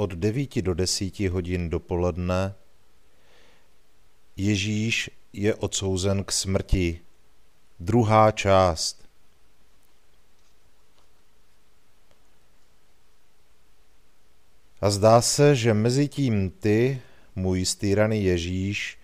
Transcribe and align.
od 0.00 0.14
9 0.14 0.62
do 0.62 0.74
10 0.74 1.20
hodin 1.20 1.70
dopoledne 1.70 2.54
Ježíš 4.36 5.10
je 5.32 5.54
odsouzen 5.54 6.24
k 6.24 6.32
smrti. 6.32 7.00
Druhá 7.80 8.30
část. 8.30 9.08
A 14.80 14.90
zdá 14.90 15.20
se, 15.20 15.56
že 15.56 15.74
mezi 15.74 16.08
tím 16.08 16.50
ty, 16.50 17.02
můj 17.36 17.64
stýraný 17.64 18.24
Ježíš, 18.24 18.98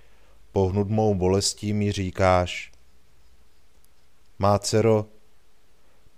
pohnut 0.53 0.89
mou 0.89 1.15
bolestí 1.15 1.73
mi 1.73 1.93
říkáš, 1.93 2.73
má 4.39 4.59
dcero, 4.59 5.07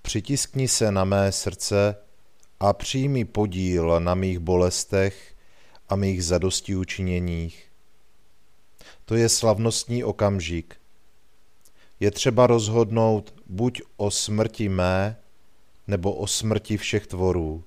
přitiskni 0.02 0.68
se 0.68 0.92
na 0.92 1.04
mé 1.04 1.32
srdce 1.32 2.07
a 2.60 2.72
přijmi 2.72 3.24
podíl 3.24 4.00
na 4.00 4.14
mých 4.14 4.38
bolestech 4.38 5.34
a 5.88 5.96
mých 5.96 6.24
zadosti 6.24 6.76
učiněních. 6.76 7.68
To 9.04 9.14
je 9.14 9.28
slavnostní 9.28 10.04
okamžik. 10.04 10.76
Je 12.00 12.10
třeba 12.10 12.46
rozhodnout 12.46 13.34
buď 13.46 13.82
o 13.96 14.10
smrti 14.10 14.68
mé, 14.68 15.16
nebo 15.86 16.12
o 16.12 16.26
smrti 16.26 16.76
všech 16.76 17.06
tvorů. 17.06 17.64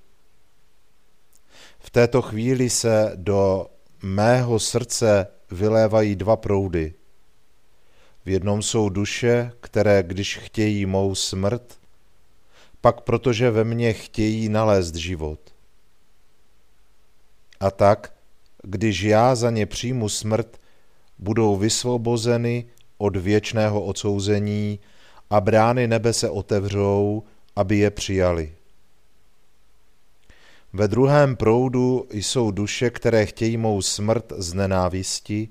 V 1.79 1.89
této 1.89 2.21
chvíli 2.21 2.69
se 2.69 3.11
do 3.15 3.67
mého 4.01 4.59
srdce 4.59 5.27
vylévají 5.51 6.15
dva 6.15 6.35
proudy. 6.35 6.93
V 8.25 8.29
jednom 8.29 8.61
jsou 8.61 8.89
duše, 8.89 9.51
které, 9.59 10.03
když 10.03 10.37
chtějí 10.37 10.85
mou 10.85 11.15
smrt, 11.15 11.80
pak 12.81 13.01
protože 13.01 13.51
ve 13.51 13.63
mně 13.63 13.93
chtějí 13.93 14.49
nalézt 14.49 14.95
život. 14.95 15.39
A 17.59 17.71
tak, 17.71 18.13
když 18.63 19.01
já 19.01 19.35
za 19.35 19.49
ně 19.49 19.65
přijmu 19.65 20.09
smrt, 20.09 20.57
budou 21.19 21.57
vysvobozeny 21.57 22.65
od 22.97 23.15
věčného 23.15 23.83
odsouzení 23.83 24.79
a 25.29 25.41
brány 25.41 25.87
nebe 25.87 26.13
se 26.13 26.29
otevřou, 26.29 27.23
aby 27.55 27.77
je 27.77 27.89
přijali. 27.89 28.55
Ve 30.73 30.87
druhém 30.87 31.35
proudu 31.35 32.07
jsou 32.11 32.51
duše, 32.51 32.89
které 32.89 33.25
chtějí 33.25 33.57
mou 33.57 33.81
smrt 33.81 34.33
z 34.37 34.53
nenávisti 34.53 35.49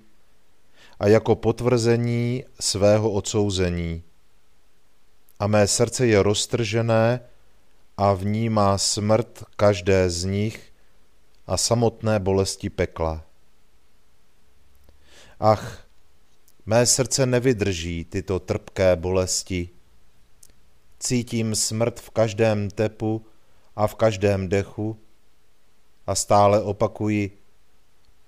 a 1.00 1.08
jako 1.08 1.34
potvrzení 1.34 2.44
svého 2.60 3.10
odsouzení 3.10 4.02
a 5.40 5.46
mé 5.48 5.64
srdce 5.64 6.06
je 6.06 6.22
roztržené 6.22 7.20
a 7.96 8.12
v 8.12 8.24
ní 8.24 8.52
má 8.52 8.76
smrt 8.78 9.44
každé 9.56 10.10
z 10.10 10.24
nich 10.24 10.58
a 11.48 11.56
samotné 11.56 12.20
bolesti 12.20 12.68
pekla. 12.68 13.24
Ach, 15.40 15.88
mé 16.66 16.86
srdce 16.86 17.26
nevydrží 17.26 18.04
tyto 18.04 18.36
trpké 18.36 18.96
bolesti. 18.96 19.72
Cítím 21.00 21.56
smrt 21.56 22.00
v 22.00 22.10
každém 22.10 22.70
tepu 22.70 23.24
a 23.76 23.86
v 23.86 23.94
každém 23.94 24.48
dechu 24.48 25.00
a 26.06 26.14
stále 26.14 26.60
opakuji, 26.60 27.32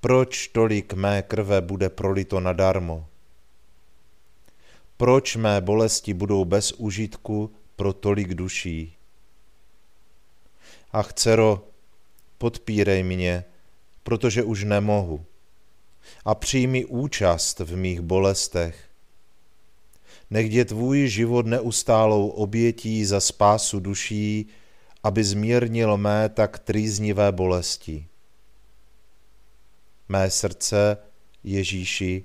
proč 0.00 0.48
tolik 0.48 0.96
mé 0.96 1.22
krve 1.22 1.60
bude 1.60 1.92
prolito 1.92 2.40
nadarmo? 2.40 3.11
Proč 4.96 5.36
mé 5.36 5.60
bolesti 5.60 6.14
budou 6.14 6.44
bez 6.44 6.72
užitku 6.72 7.52
pro 7.76 7.92
tolik 7.92 8.34
duší? 8.34 8.96
Ach, 10.92 11.12
dcero, 11.12 11.68
podpírej 12.38 13.02
mě, 13.02 13.44
protože 14.02 14.42
už 14.42 14.64
nemohu. 14.64 15.24
A 16.24 16.34
přijmi 16.34 16.84
účast 16.84 17.60
v 17.60 17.76
mých 17.76 18.00
bolestech. 18.00 18.88
Nech 20.30 20.52
je 20.52 20.64
tvůj 20.64 21.08
život 21.08 21.46
neustálou 21.46 22.28
obětí 22.28 23.04
za 23.04 23.20
spásu 23.20 23.80
duší, 23.80 24.46
aby 25.02 25.24
zmírnil 25.24 25.96
mé 25.96 26.28
tak 26.28 26.58
trýznivé 26.58 27.32
bolesti. 27.32 28.06
Mé 30.08 30.30
srdce, 30.30 30.96
Ježíši, 31.44 32.24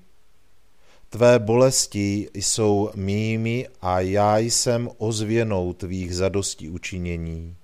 Tvé 1.10 1.40
bolesti 1.40 2.30
jsou 2.34 2.90
mými 2.96 3.68
a 3.82 4.00
já 4.00 4.38
jsem 4.38 4.90
ozvěnou 4.98 5.74
tvých 5.74 6.16
zadostí 6.16 6.70
učinění. 6.70 7.56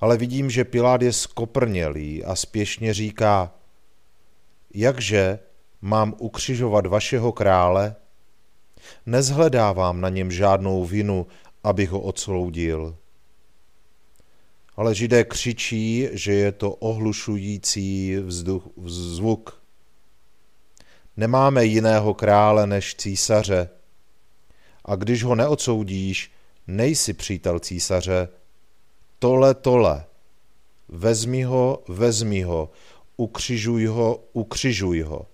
Ale 0.00 0.16
vidím, 0.16 0.50
že 0.50 0.64
Pilát 0.64 1.02
je 1.02 1.12
skoprnělý 1.12 2.24
a 2.24 2.34
spěšně 2.34 2.94
říká, 2.94 3.54
jakže 4.74 5.38
mám 5.80 6.14
ukřižovat 6.18 6.86
vašeho 6.86 7.32
krále? 7.32 7.96
Nezhledávám 9.06 10.00
na 10.00 10.08
něm 10.08 10.30
žádnou 10.30 10.84
vinu, 10.84 11.26
abych 11.64 11.90
ho 11.90 12.00
odsoudil. 12.00 12.96
Ale 14.76 14.94
židé 14.94 15.24
křičí, 15.24 16.08
že 16.12 16.32
je 16.32 16.52
to 16.52 16.72
ohlušující 16.72 18.16
vzduch, 18.16 18.68
zvuk. 18.84 19.63
Nemáme 21.16 21.64
jiného 21.64 22.14
krále 22.14 22.66
než 22.66 22.94
císaře. 22.94 23.70
A 24.84 24.94
když 24.96 25.24
ho 25.24 25.34
neodsoudíš, 25.34 26.32
nejsi 26.66 27.12
přítel 27.12 27.58
císaře. 27.58 28.28
Tole, 29.18 29.54
tole. 29.54 30.04
Vezmi 30.88 31.42
ho, 31.42 31.82
vezmi 31.88 32.42
ho, 32.42 32.70
ukřižuj 33.16 33.86
ho, 33.86 34.24
ukřižuj 34.32 35.00
ho. 35.00 35.26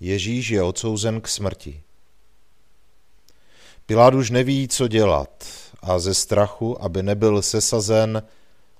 Ježíš 0.00 0.48
je 0.48 0.62
odsouzen 0.62 1.20
k 1.20 1.28
smrti. 1.28 1.82
Pilát 3.86 4.14
už 4.14 4.30
neví, 4.30 4.68
co 4.68 4.88
dělat 4.88 5.44
a 5.82 5.98
ze 5.98 6.14
strachu, 6.14 6.82
aby 6.82 7.02
nebyl 7.02 7.42
sesazen, 7.42 8.22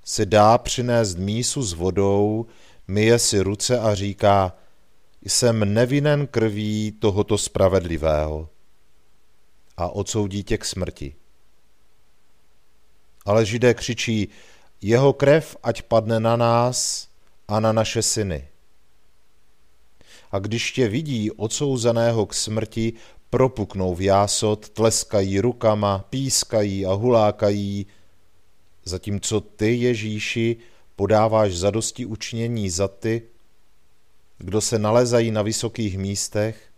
si 0.04 0.26
dá 0.26 0.58
přinést 0.58 1.18
mísu 1.18 1.62
s 1.62 1.72
vodou, 1.72 2.46
myje 2.88 3.18
si 3.18 3.40
ruce 3.40 3.78
a 3.78 3.94
říká, 3.94 4.56
jsem 5.22 5.74
nevinen 5.74 6.26
krví 6.26 6.92
tohoto 6.92 7.38
spravedlivého 7.38 8.48
a 9.76 9.88
odsoudí 9.88 10.44
tě 10.44 10.58
k 10.58 10.64
smrti. 10.64 11.14
Ale 13.24 13.46
židé 13.46 13.74
křičí, 13.74 14.28
jeho 14.80 15.12
krev 15.12 15.56
ať 15.62 15.82
padne 15.82 16.20
na 16.20 16.36
nás 16.36 17.08
a 17.48 17.60
na 17.60 17.72
naše 17.72 18.02
syny. 18.02 18.48
A 20.32 20.38
když 20.38 20.72
tě 20.72 20.88
vidí 20.88 21.30
odsouzeného 21.30 22.26
k 22.26 22.34
smrti, 22.34 22.92
propuknou 23.30 23.94
v 23.94 24.00
jásot, 24.00 24.68
tleskají 24.68 25.40
rukama, 25.40 25.98
pískají 26.10 26.86
a 26.86 26.92
hulákají, 26.92 27.86
zatímco 28.84 29.40
ty, 29.40 29.76
Ježíši, 29.76 30.56
podáváš 30.96 31.56
zadosti 31.56 32.06
učinění 32.06 32.70
za 32.70 32.88
ty, 32.88 33.22
kdo 34.38 34.60
se 34.60 34.78
nalezají 34.78 35.30
na 35.30 35.42
vysokých 35.42 35.98
místech 35.98 36.68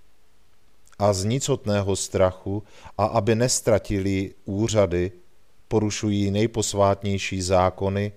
a 0.99 1.13
z 1.13 1.25
nicotného 1.25 1.97
strachu 1.97 2.63
a 2.99 3.05
aby 3.05 3.35
nestratili 3.35 4.35
úřady, 4.45 5.13
porušují 5.69 6.31
nejposvátnější 6.31 7.43
zákony, 7.43 8.13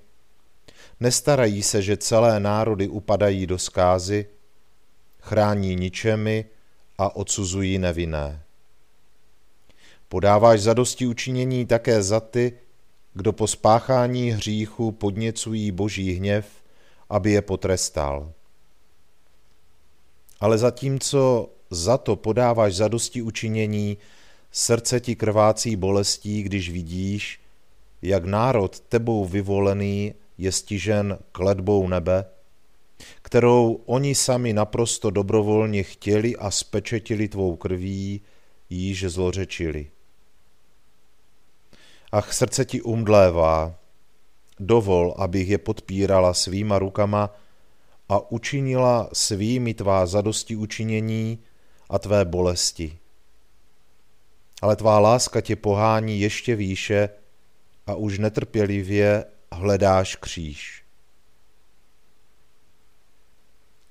nestarají 1.00 1.64
se, 1.64 1.82
že 1.82 1.98
celé 1.98 2.40
národy 2.40 2.88
upadají 2.88 3.48
do 3.48 3.58
skázy, 3.58 4.26
chrání 5.20 5.76
ničemi 5.76 6.46
a 6.98 7.16
odsuzují 7.16 7.78
nevinné. 7.78 8.44
Podáváš 10.10 10.62
zadosti 10.62 11.08
učinění 11.08 11.66
také 11.66 12.04
za 12.04 12.20
ty, 12.20 12.54
kdo 13.20 13.34
po 13.34 13.48
spáchání 13.48 14.32
hříchu 14.32 14.92
podněcují 14.92 15.72
boží 15.72 16.12
hněv, 16.14 16.46
aby 17.10 17.32
je 17.32 17.42
potrestal. 17.42 18.32
Ale 20.40 20.58
zatímco 20.58 21.50
za 21.70 21.98
to 21.98 22.16
podáváš 22.16 22.76
zadosti 22.76 23.22
učinění, 23.22 23.98
srdce 24.52 25.00
ti 25.00 25.16
krvácí 25.16 25.76
bolestí, 25.76 26.44
když 26.44 26.70
vidíš, 26.70 27.42
jak 28.02 28.26
národ 28.26 28.80
tebou 28.80 29.26
vyvolený 29.26 30.14
je 30.38 30.52
stižen 30.52 31.18
kledbou 31.32 31.88
nebe, 31.88 32.26
kterou 33.22 33.82
oni 33.86 34.16
sami 34.16 34.54
naprosto 34.54 35.10
dobrovolně 35.10 35.84
chtěli 35.84 36.36
a 36.36 36.52
spečetili 36.52 37.28
tvou 37.28 37.56
krví, 37.56 38.22
již 38.70 39.04
zlořečili. 39.04 39.88
Ach, 42.12 42.34
srdce 42.34 42.66
ti 42.66 42.82
umdlévá, 42.82 43.76
dovol, 44.60 45.14
abych 45.18 45.50
je 45.50 45.58
podpírala 45.58 46.34
svýma 46.34 46.80
rukama 46.80 47.30
a 48.10 48.32
učinila 48.32 49.10
svými 49.14 49.74
tvá 49.74 50.06
zadosti 50.06 50.56
učinění 50.56 51.40
a 51.90 52.00
tvé 52.00 52.26
bolesti. 52.26 52.98
Ale 54.62 54.76
tvá 54.76 55.00
láska 55.00 55.42
tě 55.42 55.56
pohání 55.56 56.20
ještě 56.20 56.56
výše 56.56 57.10
a 57.88 57.96
už 57.96 58.20
netrpělivě 58.20 59.26
hledáš 59.52 60.16
kříž. 60.16 60.84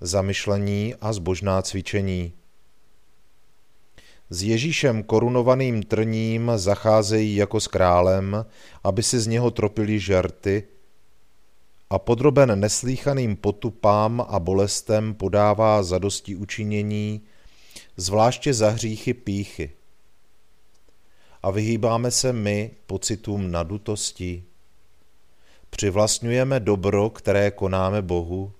Zamyšlení 0.00 0.94
a 1.00 1.12
zbožná 1.12 1.62
cvičení 1.62 2.37
s 4.30 4.42
Ježíšem 4.42 5.02
korunovaným 5.02 5.82
trním 5.82 6.52
zacházejí 6.56 7.36
jako 7.36 7.60
s 7.60 7.66
králem, 7.66 8.44
aby 8.84 9.02
si 9.02 9.20
z 9.20 9.26
něho 9.26 9.50
tropili 9.50 10.00
žerty, 10.00 10.64
a 11.90 11.98
podroben 11.98 12.60
neslíchaným 12.60 13.36
potupám 13.36 14.26
a 14.28 14.38
bolestem 14.38 15.14
podává 15.14 15.82
zadosti 15.82 16.36
učinění, 16.36 17.20
zvláště 17.96 18.54
za 18.54 18.70
hříchy 18.70 19.14
píchy. 19.14 19.70
A 21.42 21.50
vyhýbáme 21.50 22.10
se 22.10 22.32
my 22.32 22.70
pocitům 22.86 23.50
nadutosti. 23.50 24.44
Přivlastňujeme 25.70 26.60
dobro, 26.60 27.10
které 27.10 27.50
konáme 27.50 28.02
Bohu. 28.02 28.52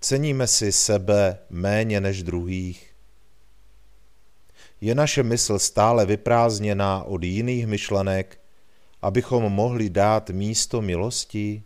Ceníme 0.00 0.46
si 0.46 0.72
sebe 0.72 1.38
méně 1.50 2.00
než 2.00 2.22
druhých 2.22 2.93
je 4.80 4.94
naše 4.94 5.22
mysl 5.22 5.58
stále 5.58 6.06
vyprázdněná 6.06 7.02
od 7.02 7.22
jiných 7.22 7.66
myšlenek, 7.66 8.40
abychom 9.02 9.42
mohli 9.42 9.90
dát 9.90 10.30
místo 10.30 10.82
milosti? 10.82 11.62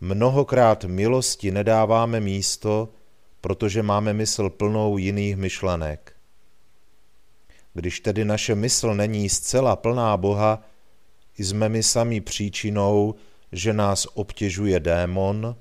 Mnohokrát 0.00 0.84
milosti 0.84 1.50
nedáváme 1.50 2.20
místo, 2.20 2.88
protože 3.40 3.82
máme 3.82 4.12
mysl 4.12 4.50
plnou 4.50 4.98
jiných 4.98 5.36
myšlenek. 5.36 6.16
Když 7.74 8.00
tedy 8.00 8.24
naše 8.24 8.54
mysl 8.54 8.94
není 8.94 9.28
zcela 9.28 9.76
plná 9.76 10.16
Boha, 10.16 10.62
jsme 11.38 11.68
my 11.68 11.82
sami 11.82 12.20
příčinou, 12.20 13.14
že 13.52 13.72
nás 13.72 14.06
obtěžuje 14.14 14.80
démon, 14.80 15.56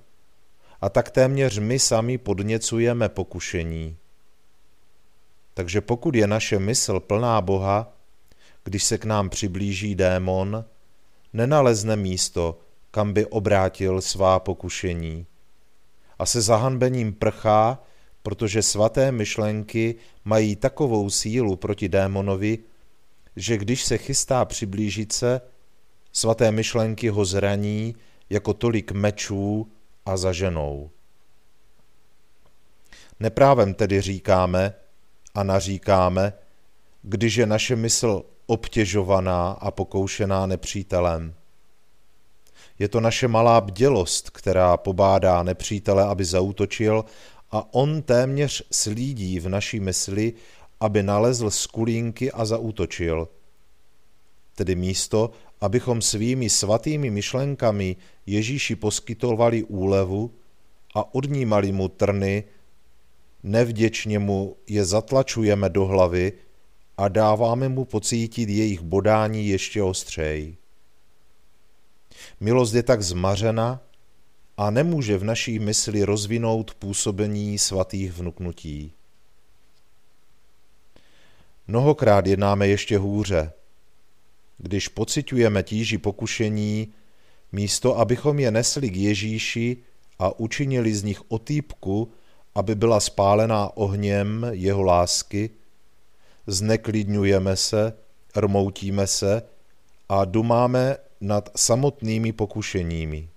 a 0.82 0.89
tak 0.89 1.12
téměř 1.12 1.58
my 1.60 1.79
sami 1.79 2.17
podněcujeme 2.17 3.10
pokušení. 3.10 3.98
Takže 5.53 5.81
pokud 5.81 6.15
je 6.15 6.27
naše 6.27 6.60
mysl 6.60 7.00
plná 7.00 7.41
Boha, 7.41 7.93
když 8.63 8.83
se 8.83 8.98
k 8.98 9.05
nám 9.05 9.29
přiblíží 9.29 9.95
démon, 9.95 10.65
nenalezne 11.33 11.95
místo, 11.95 12.60
kam 12.91 13.13
by 13.13 13.25
obrátil 13.25 14.01
svá 14.01 14.39
pokušení. 14.39 15.25
A 16.19 16.25
se 16.25 16.41
zahanbením 16.41 17.13
prchá, 17.13 17.83
protože 18.24 18.62
svaté 18.62 19.12
myšlenky 19.12 19.95
mají 20.25 20.55
takovou 20.55 21.10
sílu 21.10 21.55
proti 21.55 21.89
démonovi, 21.89 22.60
že 23.36 23.57
když 23.57 23.83
se 23.83 23.98
chystá 23.98 24.45
přiblížit 24.45 25.12
se, 25.13 25.41
svaté 26.12 26.51
myšlenky 26.51 27.10
ho 27.10 27.25
zraní 27.25 27.95
jako 28.29 28.53
tolik 28.53 28.91
mečů 28.91 29.72
a 30.05 30.17
zaženou. 30.17 30.89
Neprávem 33.19 33.74
tedy 33.74 34.01
říkáme, 34.01 34.74
a 35.33 35.43
naříkáme, 35.43 36.33
když 37.01 37.35
je 37.35 37.45
naše 37.45 37.75
mysl 37.75 38.23
obtěžovaná 38.45 39.51
a 39.51 39.71
pokoušená 39.71 40.45
nepřítelem. 40.45 41.33
Je 42.79 42.87
to 42.87 42.99
naše 42.99 43.27
malá 43.27 43.61
bdělost, 43.61 44.29
která 44.29 44.77
pobádá 44.77 45.43
nepřítele, 45.43 46.03
aby 46.03 46.25
zautočil 46.25 47.05
a 47.51 47.73
on 47.73 48.01
téměř 48.01 48.63
slídí 48.71 49.39
v 49.39 49.49
naší 49.49 49.79
mysli, 49.79 50.33
aby 50.79 51.03
nalezl 51.03 51.49
skulínky 51.49 52.31
a 52.31 52.45
zautočil. 52.45 53.27
Tedy 54.55 54.75
místo, 54.75 55.31
abychom 55.61 56.01
svými 56.01 56.49
svatými 56.49 57.09
myšlenkami 57.09 57.95
Ježíši 58.25 58.75
poskytovali 58.75 59.63
úlevu 59.63 60.31
a 60.95 61.15
odnímali 61.15 61.71
mu 61.71 61.87
trny, 61.87 62.43
Nevděčně 63.43 64.19
mu 64.19 64.57
je 64.67 64.85
zatlačujeme 64.85 65.69
do 65.69 65.85
hlavy 65.85 66.33
a 66.97 67.07
dáváme 67.07 67.69
mu 67.69 67.85
pocítit 67.85 68.50
jejich 68.50 68.81
bodání 68.81 69.47
ještě 69.47 69.83
ostřej. 69.83 70.55
Milost 72.39 72.73
je 72.73 72.83
tak 72.83 73.01
zmařena 73.01 73.81
a 74.57 74.69
nemůže 74.69 75.17
v 75.17 75.23
naší 75.23 75.59
mysli 75.59 76.03
rozvinout 76.03 76.73
působení 76.73 77.59
svatých 77.59 78.12
vnuknutí. 78.12 78.93
Mnohokrát 81.67 82.27
jednáme 82.27 82.67
ještě 82.67 82.97
hůře. 82.97 83.51
Když 84.57 84.88
pocitujeme 84.88 85.63
tíži 85.63 85.97
pokušení, 85.97 86.93
místo 87.51 87.97
abychom 87.97 88.39
je 88.39 88.51
nesli 88.51 88.89
k 88.89 88.95
Ježíši 88.95 89.77
a 90.19 90.39
učinili 90.39 90.93
z 90.93 91.03
nich 91.03 91.31
otýpku, 91.31 92.12
aby 92.55 92.75
byla 92.75 93.00
spálená 93.00 93.77
ohněm 93.77 94.48
jeho 94.51 94.81
lásky, 94.81 95.50
zneklidňujeme 96.48 97.55
se, 97.55 97.93
rmoutíme 98.36 99.07
se 99.07 99.41
a 100.10 100.25
dumáme 100.25 100.98
nad 101.22 101.50
samotnými 101.55 102.31
pokušeními. 102.31 103.29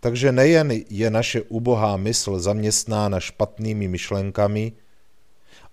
Takže 0.00 0.32
nejen 0.32 0.72
je 0.90 1.10
naše 1.10 1.42
ubohá 1.42 1.96
mysl 1.96 2.38
zaměstnána 2.38 3.20
špatnými 3.20 3.88
myšlenkami, 3.88 4.72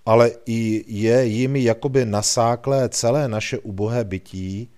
ale 0.06 0.32
i 0.46 0.84
je 0.88 1.25
jimi 1.25 1.63
jakoby 1.63 2.06
nasáklé 2.06 2.90
celé 2.90 3.28
naše 3.28 3.58
ubohé 3.58 4.04
bytí, 4.04 4.70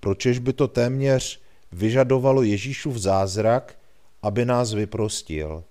pročež 0.00 0.38
by 0.38 0.52
to 0.52 0.68
téměř 0.68 1.40
vyžadovalo 1.72 2.42
Ježíšův 2.42 2.96
zázrak, 2.96 3.78
aby 4.22 4.44
nás 4.44 4.72
vyprostil. 4.72 5.64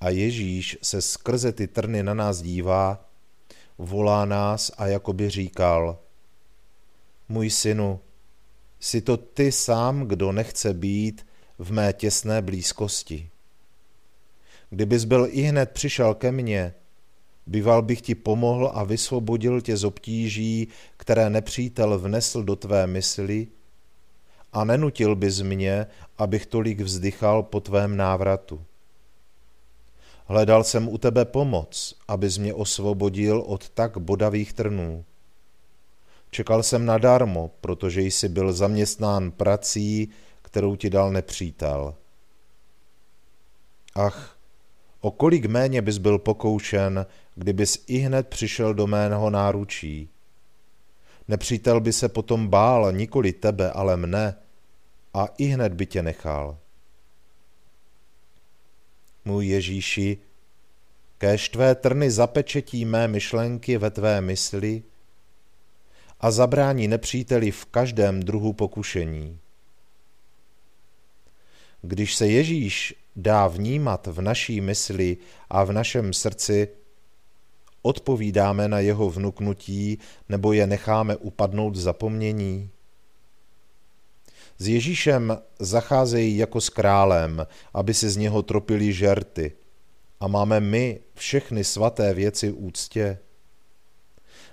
A 0.00 0.08
Ježíš 0.08 0.78
se 0.82 1.02
skrze 1.02 1.52
ty 1.52 1.66
trny 1.66 2.02
na 2.02 2.14
nás 2.14 2.42
dívá, 2.42 3.08
volá 3.78 4.24
nás 4.24 4.72
a 4.78 4.86
jakoby 4.86 5.30
říkal, 5.30 5.98
můj 7.28 7.50
synu, 7.50 8.00
jsi 8.80 9.00
to 9.00 9.16
ty 9.16 9.52
sám, 9.52 10.02
kdo 10.02 10.32
nechce 10.32 10.74
být 10.74 11.26
v 11.58 11.72
mé 11.72 11.92
těsné 11.92 12.42
blízkosti. 12.42 13.30
Kdybys 14.70 15.04
byl 15.04 15.28
i 15.30 15.42
hned 15.42 15.70
přišel 15.70 16.14
ke 16.14 16.32
mně, 16.32 16.74
Býval 17.46 17.82
bych 17.82 18.00
ti 18.00 18.14
pomohl 18.14 18.70
a 18.74 18.84
vysvobodil 18.84 19.60
tě 19.60 19.76
z 19.76 19.84
obtíží, 19.84 20.68
které 20.96 21.30
nepřítel 21.30 21.98
vnesl 21.98 22.42
do 22.42 22.56
tvé 22.56 22.86
mysli, 22.86 23.46
a 24.52 24.64
nenutil 24.64 25.16
bys 25.16 25.40
mě, 25.40 25.86
abych 26.18 26.46
tolik 26.46 26.80
vzdychal 26.80 27.42
po 27.42 27.60
tvém 27.60 27.96
návratu. 27.96 28.64
Hledal 30.28 30.64
jsem 30.64 30.88
u 30.88 30.98
tebe 30.98 31.24
pomoc, 31.24 31.94
abys 32.08 32.38
mě 32.38 32.54
osvobodil 32.54 33.40
od 33.46 33.68
tak 33.68 33.98
bodavých 33.98 34.52
trnů. 34.52 35.04
Čekal 36.30 36.62
jsem 36.62 36.86
nadarmo, 36.86 37.50
protože 37.60 38.02
jsi 38.02 38.28
byl 38.28 38.52
zaměstnán 38.52 39.30
prací, 39.30 40.10
kterou 40.42 40.76
ti 40.76 40.90
dal 40.90 41.12
nepřítel. 41.12 41.94
Ach, 43.94 44.36
o 45.00 45.10
kolik 45.10 45.46
méně 45.46 45.82
bys 45.82 45.98
byl 45.98 46.18
pokoušen, 46.18 47.06
kdybys 47.34 47.84
i 47.86 47.98
hned 47.98 48.28
přišel 48.28 48.74
do 48.74 48.86
mého 48.86 49.30
náručí. 49.30 50.08
Nepřítel 51.28 51.80
by 51.80 51.92
se 51.92 52.08
potom 52.08 52.48
bál 52.48 52.92
nikoli 52.92 53.32
tebe, 53.32 53.70
ale 53.70 53.96
mne 53.96 54.36
a 55.14 55.28
i 55.38 55.44
hned 55.44 55.72
by 55.72 55.86
tě 55.86 56.02
nechal. 56.02 56.58
Můj 59.26 59.46
Ježíši, 59.46 60.18
kéž 61.18 61.48
tvé 61.48 61.74
trny 61.74 62.10
zapečetí 62.10 62.84
mé 62.84 63.08
myšlenky 63.08 63.78
ve 63.78 63.90
tvé 63.90 64.20
mysli 64.20 64.82
a 66.20 66.30
zabrání 66.30 66.88
nepříteli 66.88 67.50
v 67.50 67.64
každém 67.64 68.22
druhu 68.22 68.52
pokušení. 68.52 69.38
Když 71.82 72.14
se 72.14 72.28
Ježíš 72.28 72.94
dá 73.16 73.46
vnímat 73.46 74.06
v 74.06 74.20
naší 74.20 74.60
mysli 74.60 75.16
a 75.50 75.64
v 75.64 75.72
našem 75.72 76.12
srdci, 76.12 76.68
odpovídáme 77.82 78.68
na 78.68 78.80
jeho 78.80 79.10
vnuknutí 79.10 79.98
nebo 80.28 80.52
je 80.52 80.66
necháme 80.66 81.16
upadnout 81.16 81.76
v 81.76 81.80
zapomnění? 81.80 82.70
S 84.58 84.68
Ježíšem 84.68 85.38
zacházejí 85.58 86.36
jako 86.36 86.60
s 86.60 86.68
králem, 86.68 87.46
aby 87.74 87.94
se 87.94 88.10
z 88.10 88.16
něho 88.16 88.42
tropili 88.42 88.92
žerty. 88.92 89.52
A 90.20 90.28
máme 90.28 90.60
my 90.60 91.00
všechny 91.14 91.64
svaté 91.64 92.14
věci 92.14 92.52
úctě. 92.52 93.18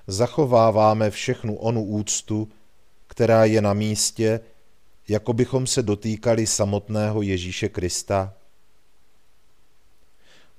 Zachováváme 0.07 1.11
všechnu 1.11 1.55
onu 1.55 1.83
úctu, 1.83 2.49
která 3.07 3.45
je 3.45 3.61
na 3.61 3.73
místě, 3.73 4.39
jako 5.07 5.33
bychom 5.33 5.67
se 5.67 5.83
dotýkali 5.83 6.47
samotného 6.47 7.21
Ježíše 7.21 7.69
Krista. 7.69 8.33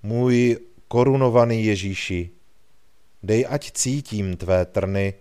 Můj 0.02 0.58
korunovaný 0.88 1.64
Ježíši, 1.64 2.30
dej 3.22 3.46
ať 3.50 3.72
cítím 3.72 4.36
tvé 4.36 4.64
trny, 4.64 5.14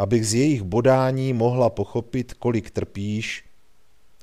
abych 0.00 0.28
z 0.28 0.34
jejich 0.34 0.62
bodání 0.62 1.32
mohla 1.32 1.70
pochopit, 1.70 2.34
kolik 2.34 2.70
trpíš 2.70 3.44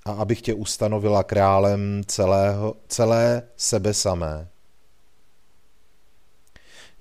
a 0.05 0.11
abych 0.11 0.41
tě 0.41 0.53
ustanovila 0.53 1.23
králem 1.23 2.01
celého, 2.05 2.75
celé 2.87 3.43
sebe 3.57 3.93
samé. 3.93 4.47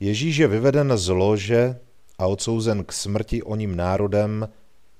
Ježíš 0.00 0.37
je 0.37 0.49
vyveden 0.49 0.92
z 0.97 1.09
lože 1.09 1.80
a 2.18 2.26
odsouzen 2.26 2.85
k 2.85 2.92
smrti 2.92 3.42
o 3.42 3.56
ním 3.56 3.76
národem, 3.76 4.49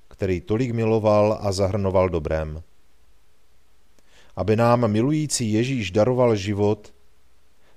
který 0.09 0.41
tolik 0.41 0.71
miloval 0.71 1.39
a 1.41 1.53
zahrnoval 1.53 2.09
dobrém. 2.09 2.63
Aby 4.37 4.57
nám 4.57 4.89
milující 4.89 5.53
Ježíš 5.53 5.91
daroval 5.91 6.37
život, 6.37 6.95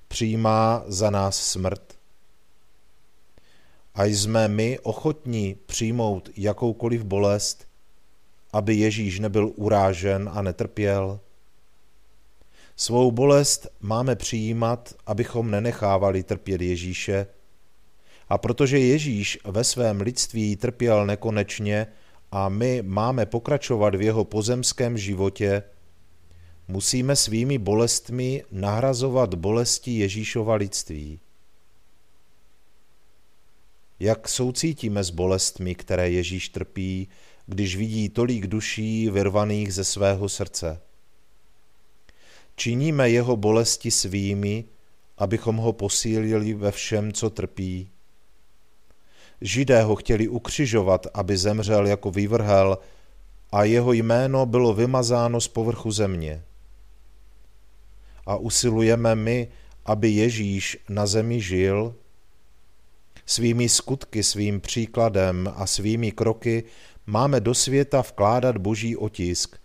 přijímá 0.07 0.83
za 0.87 1.09
nás 1.09 1.37
smrt 1.37 1.98
a 3.95 4.05
jsme 4.05 4.47
my 4.47 4.79
ochotní 4.79 5.55
přijmout 5.65 6.29
jakoukoliv 6.37 7.03
bolest, 7.03 7.67
aby 8.53 8.75
Ježíš 8.75 9.19
nebyl 9.19 9.51
urážen 9.55 10.29
a 10.33 10.41
netrpěl? 10.41 11.19
Svou 12.75 13.11
bolest 13.11 13.67
máme 13.79 14.15
přijímat, 14.15 14.93
abychom 15.05 15.51
nenechávali 15.51 16.23
trpět 16.23 16.61
Ježíše, 16.61 17.27
a 18.29 18.37
protože 18.37 18.79
Ježíš 18.79 19.39
ve 19.45 19.63
svém 19.63 20.01
lidství 20.01 20.55
trpěl 20.55 21.05
nekonečně 21.05 21.87
a 22.31 22.49
my 22.49 22.81
máme 22.85 23.25
pokračovat 23.25 23.95
v 23.95 24.01
jeho 24.01 24.25
pozemském 24.25 24.97
životě, 24.97 25.63
musíme 26.67 27.15
svými 27.15 27.57
bolestmi 27.57 28.43
nahrazovat 28.51 29.33
bolesti 29.33 29.91
Ježíšova 29.91 30.55
lidství. 30.55 31.19
Jak 33.99 34.27
soucítíme 34.27 35.03
s 35.03 35.09
bolestmi, 35.09 35.75
které 35.75 36.09
Ježíš 36.09 36.49
trpí, 36.49 37.07
když 37.45 37.75
vidí 37.75 38.09
tolik 38.09 38.47
duší 38.47 39.09
vyrvaných 39.09 39.73
ze 39.73 39.83
svého 39.83 40.29
srdce. 40.29 40.81
Činíme 42.55 43.09
jeho 43.09 43.37
bolesti 43.37 43.91
svými, 43.91 44.65
abychom 45.17 45.55
ho 45.55 45.73
posílili 45.73 46.53
ve 46.53 46.71
všem, 46.71 47.13
co 47.13 47.29
trpí. 47.29 47.89
Židé 49.41 49.83
ho 49.83 49.95
chtěli 49.95 50.27
ukřižovat, 50.27 51.07
aby 51.13 51.37
zemřel 51.37 51.87
jako 51.87 52.11
vývrhel 52.11 52.77
a 53.51 53.63
jeho 53.63 53.93
jméno 53.93 54.45
bylo 54.45 54.73
vymazáno 54.73 55.41
z 55.41 55.47
povrchu 55.47 55.91
země. 55.91 56.43
A 58.25 58.35
usilujeme 58.35 59.15
my, 59.15 59.47
aby 59.85 60.09
Ježíš 60.09 60.77
na 60.89 61.05
zemi 61.05 61.41
žil, 61.41 61.95
Svými 63.29 63.69
skutky, 63.69 64.23
svým 64.23 64.61
příkladem 64.61 65.53
a 65.55 65.65
svými 65.65 66.11
kroky 66.11 66.63
máme 67.05 67.39
do 67.39 67.53
světa 67.53 68.01
vkládat 68.01 68.57
boží 68.57 68.97
otisk, 68.97 69.57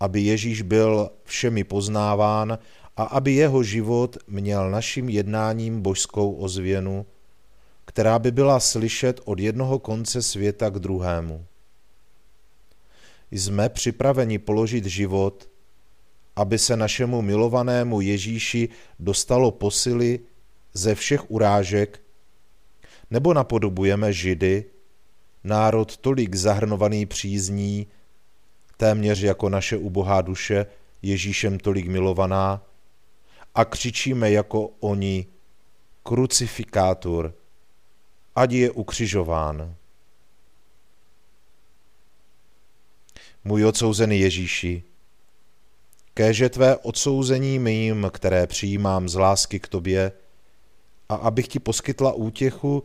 aby 0.00 0.20
Ježíš 0.20 0.62
byl 0.62 1.10
všemi 1.24 1.64
poznáván 1.64 2.58
a 2.96 3.02
aby 3.02 3.32
jeho 3.32 3.62
život 3.62 4.16
měl 4.26 4.70
naším 4.70 5.08
jednáním 5.08 5.82
božskou 5.82 6.32
ozvěnu, 6.32 7.06
která 7.84 8.18
by 8.18 8.30
byla 8.30 8.60
slyšet 8.60 9.20
od 9.24 9.38
jednoho 9.38 9.78
konce 9.78 10.22
světa 10.22 10.70
k 10.70 10.78
druhému. 10.78 11.44
Jsme 13.30 13.68
připraveni 13.68 14.38
položit 14.38 14.86
život, 14.86 15.48
aby 16.36 16.58
se 16.58 16.76
našemu 16.76 17.22
milovanému 17.22 18.00
Ježíši 18.00 18.68
dostalo 18.98 19.50
posily 19.50 20.20
ze 20.72 20.94
všech 20.94 21.30
urážek, 21.30 22.00
nebo 23.10 23.34
napodobujeme 23.34 24.12
Židy, 24.12 24.64
národ 25.44 25.96
tolik 25.96 26.34
zahrnovaný 26.34 27.06
přízní, 27.06 27.86
téměř 28.76 29.20
jako 29.20 29.48
naše 29.48 29.76
ubohá 29.76 30.20
duše, 30.20 30.66
Ježíšem 31.02 31.58
tolik 31.58 31.86
milovaná, 31.86 32.66
a 33.54 33.64
křičíme 33.64 34.30
jako 34.30 34.70
oni, 34.80 35.26
krucifikátor, 36.02 37.34
ať 38.34 38.52
je 38.52 38.70
ukřižován. 38.70 39.74
Můj 43.44 43.64
odsouzený 43.64 44.20
Ježíši, 44.20 44.82
kéže 46.14 46.48
tvé 46.48 46.76
odsouzení 46.76 47.58
mým, 47.58 48.10
které 48.14 48.46
přijímám 48.46 49.08
z 49.08 49.14
lásky 49.14 49.60
k 49.60 49.68
tobě, 49.68 50.12
a 51.08 51.14
abych 51.14 51.48
ti 51.48 51.58
poskytla 51.58 52.12
útěchu, 52.12 52.84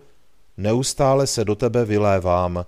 Neustále 0.57 1.27
se 1.27 1.45
do 1.45 1.55
tebe 1.55 1.85
vylévám, 1.85 2.65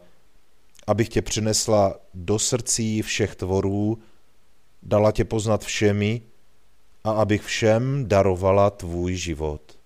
abych 0.87 1.09
tě 1.09 1.21
přinesla 1.21 1.95
do 2.13 2.39
srdcí 2.39 3.01
všech 3.01 3.35
tvorů, 3.35 3.99
dala 4.83 5.11
tě 5.11 5.25
poznat 5.25 5.65
všemi 5.65 6.21
a 7.03 7.11
abych 7.11 7.43
všem 7.43 8.07
darovala 8.07 8.69
tvůj 8.69 9.15
život. 9.15 9.77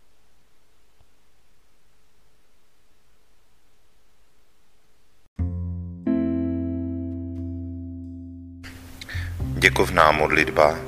Děkovná 9.60 10.12
modlitba. 10.12 10.80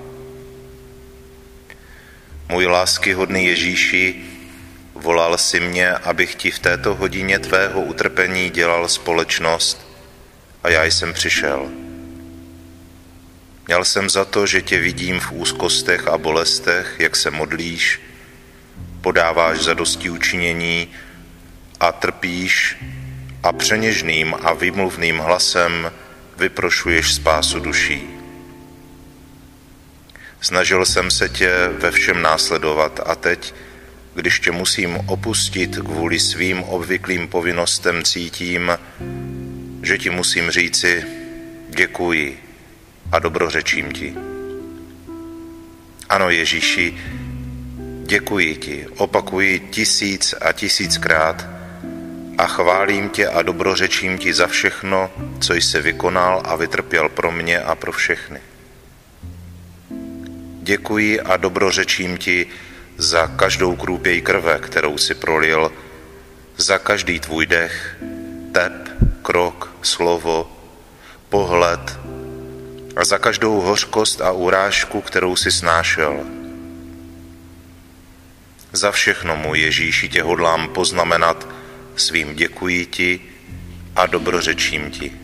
Můj 2.49 2.65
láskyhodný 2.65 3.45
Ježíši, 3.45 4.32
volal 4.95 5.37
si 5.37 5.59
mě, 5.59 5.91
abych 5.91 6.35
ti 6.35 6.51
v 6.51 6.59
této 6.59 6.95
hodině 6.95 7.39
tvého 7.39 7.81
utrpení 7.81 8.49
dělal 8.49 8.87
společnost 8.87 9.87
a 10.63 10.69
já 10.69 10.83
jsem 10.83 11.13
přišel. 11.13 11.69
Měl 13.67 13.85
jsem 13.85 14.09
za 14.09 14.25
to, 14.25 14.47
že 14.47 14.61
tě 14.61 14.79
vidím 14.79 15.19
v 15.19 15.31
úzkostech 15.31 16.07
a 16.07 16.17
bolestech, 16.17 16.95
jak 16.99 17.15
se 17.15 17.31
modlíš, 17.31 18.01
podáváš 19.01 19.59
zadosti 19.59 20.09
učinění 20.09 20.87
a 21.79 21.91
trpíš 21.91 22.77
a 23.43 23.51
přeněžným 23.51 24.35
a 24.41 24.53
vymluvným 24.53 25.17
hlasem 25.17 25.91
vyprošuješ 26.37 27.13
spásu 27.13 27.59
duší. 27.59 28.09
Snažil 30.41 30.85
jsem 30.85 31.11
se 31.11 31.29
tě 31.29 31.51
ve 31.67 31.91
všem 31.91 32.21
následovat 32.21 32.99
a 33.05 33.15
teď, 33.15 33.53
když 34.15 34.39
tě 34.39 34.51
musím 34.51 34.95
opustit 35.05 35.75
kvůli 35.75 36.19
svým 36.19 36.63
obvyklým 36.63 37.27
povinnostem, 37.27 38.03
cítím, 38.03 38.71
že 39.83 39.97
ti 39.97 40.09
musím 40.09 40.51
říci 40.51 41.03
děkuji 41.69 42.39
a 43.11 43.19
dobrořečím 43.19 43.91
ti. 43.91 44.15
Ano, 46.09 46.29
Ježíši, 46.29 46.97
děkuji 48.05 48.55
ti, 48.55 48.85
opakuji 48.97 49.59
tisíc 49.59 50.35
a 50.41 50.51
tisíckrát 50.51 51.47
a 52.37 52.47
chválím 52.47 53.09
tě 53.09 53.27
a 53.27 53.41
dobrořečím 53.41 54.17
ti 54.17 54.33
za 54.33 54.47
všechno, 54.47 55.11
co 55.39 55.53
jsi 55.53 55.81
vykonal 55.81 56.41
a 56.45 56.55
vytrpěl 56.55 57.09
pro 57.09 57.31
mě 57.31 57.59
a 57.61 57.75
pro 57.75 57.91
všechny. 57.91 58.39
Děkuji 60.61 61.21
a 61.21 61.37
dobrořečím 61.37 62.17
ti 62.17 62.47
za 62.97 63.27
každou 63.27 63.75
krůpěj 63.75 64.21
krve, 64.21 64.59
kterou 64.59 64.97
si 64.97 65.15
prolil, 65.15 65.71
za 66.57 66.77
každý 66.77 67.19
tvůj 67.19 67.45
dech, 67.45 67.95
tep, 68.51 68.89
krok, 69.21 69.75
slovo, 69.81 70.51
pohled 71.29 71.99
a 72.95 73.05
za 73.05 73.17
každou 73.17 73.61
hořkost 73.61 74.21
a 74.21 74.31
urážku, 74.31 75.01
kterou 75.01 75.35
si 75.35 75.51
snášel. 75.51 76.23
Za 78.71 78.91
všechno, 78.91 79.35
mu 79.35 79.55
Ježíši, 79.55 80.09
tě 80.09 80.23
hodlám 80.23 80.69
poznamenat 80.69 81.47
svým 81.95 82.35
děkuji 82.35 82.85
ti 82.85 83.21
a 83.95 84.05
dobrořečím 84.05 84.91
ti. 84.91 85.22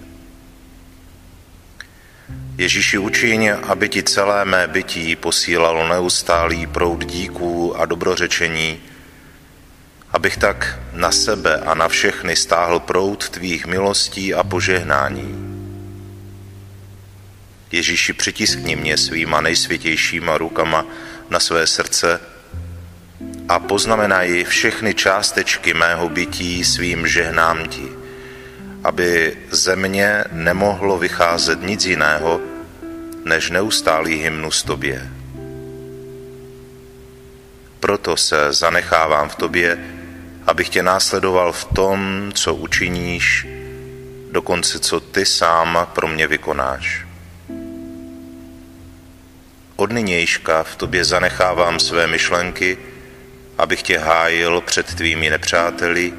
Ježíši 2.59 2.97
učiň, 2.97 3.71
aby 3.71 3.89
ti 3.89 4.03
celé 4.03 4.45
mé 4.45 4.67
bytí 4.67 5.15
posílalo 5.15 5.87
neustálý 5.87 6.67
proud 6.67 7.05
díků 7.05 7.79
a 7.79 7.85
dobrořečení, 7.85 8.79
abych 10.11 10.37
tak 10.37 10.79
na 10.93 11.11
sebe 11.11 11.55
a 11.57 11.73
na 11.73 11.87
všechny 11.87 12.35
stáhl 12.35 12.79
proud 12.79 13.29
tvých 13.29 13.65
milostí 13.65 14.33
a 14.33 14.43
požehnání. 14.43 15.55
Ježíši, 17.71 18.13
přitiskni 18.13 18.75
mě 18.75 18.97
svýma 18.97 19.41
nejsvětějšíma 19.41 20.37
rukama 20.37 20.85
na 21.29 21.39
své 21.39 21.67
srdce 21.67 22.19
a 23.47 23.59
poznamenaj 23.59 24.43
všechny 24.43 24.93
částečky 24.93 25.73
mého 25.73 26.09
bytí 26.09 26.63
svým 26.63 27.07
žehnám 27.07 27.67
ti, 27.67 27.87
aby 28.83 29.37
ze 29.51 29.75
mě 29.75 30.23
nemohlo 30.31 30.97
vycházet 30.97 31.61
nic 31.61 31.85
jiného, 31.85 32.41
než 33.25 33.49
neustálý 33.49 34.15
hymnus 34.15 34.63
tobě. 34.63 35.09
Proto 37.79 38.17
se 38.17 38.53
zanechávám 38.53 39.29
v 39.29 39.35
tobě, 39.35 39.77
abych 40.47 40.69
tě 40.69 40.83
následoval 40.83 41.51
v 41.51 41.65
tom, 41.65 42.31
co 42.35 42.55
učiníš, 42.55 43.47
dokonce 44.31 44.79
co 44.79 44.99
ty 44.99 45.25
sám 45.25 45.87
pro 45.93 46.07
mě 46.07 46.27
vykonáš. 46.27 47.05
Od 49.75 49.91
nynějška 49.91 50.63
v 50.63 50.75
tobě 50.75 51.05
zanechávám 51.05 51.79
své 51.79 52.07
myšlenky, 52.07 52.77
abych 53.57 53.81
tě 53.81 53.97
hájil 53.97 54.61
před 54.61 54.95
tvými 54.95 55.29
nepřáteli, 55.29 56.13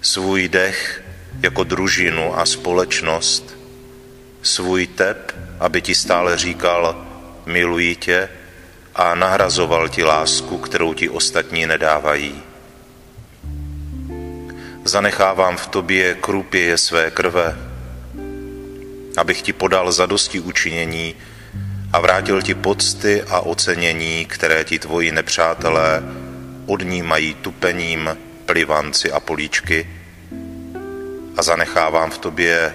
svůj 0.00 0.48
dech 0.48 1.04
jako 1.40 1.64
družinu 1.64 2.38
a 2.38 2.46
společnost, 2.46 3.57
svůj 4.42 4.86
tep, 4.86 5.36
aby 5.60 5.82
ti 5.82 5.94
stále 5.94 6.38
říkal, 6.38 7.06
miluji 7.46 7.96
tě 7.96 8.28
a 8.94 9.14
nahrazoval 9.14 9.88
ti 9.88 10.04
lásku, 10.04 10.58
kterou 10.58 10.94
ti 10.94 11.08
ostatní 11.08 11.66
nedávají. 11.66 12.42
Zanechávám 14.84 15.56
v 15.56 15.66
tobě 15.66 16.14
krupěje 16.14 16.78
své 16.78 17.10
krve, 17.10 17.56
abych 19.16 19.42
ti 19.42 19.52
podal 19.52 19.92
zadosti 19.92 20.40
učinění 20.40 21.14
a 21.92 22.00
vrátil 22.00 22.42
ti 22.42 22.54
pocty 22.54 23.22
a 23.22 23.40
ocenění, 23.40 24.24
které 24.24 24.64
ti 24.64 24.78
tvoji 24.78 25.12
nepřátelé 25.12 26.02
odnímají 26.66 27.34
tupením, 27.34 28.16
plivanci 28.46 29.12
a 29.12 29.20
políčky 29.20 29.88
a 31.36 31.42
zanechávám 31.42 32.10
v 32.10 32.18
tobě 32.18 32.74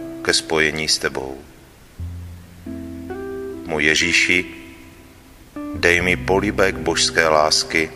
ke 0.21 0.33
spojení 0.33 0.87
s 0.87 0.97
tebou. 0.97 1.37
Můj 3.65 3.83
Ježíši, 3.83 4.45
dej 5.75 6.01
mi 6.01 6.17
políbek 6.17 6.75
božské 6.77 7.27
lásky, 7.27 7.91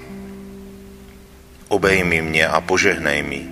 obejmi 1.68 2.22
mě 2.22 2.48
a 2.48 2.62
požehnej 2.62 3.24
mi. 3.24 3.48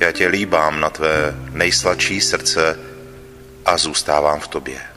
Já 0.00 0.12
tě 0.12 0.28
líbám 0.28 0.80
na 0.80 0.90
tvé 0.90 1.34
nejsladší 1.52 2.20
srdce 2.20 2.78
a 3.64 3.78
zůstávám 3.78 4.40
v 4.40 4.48
tobě. 4.48 4.93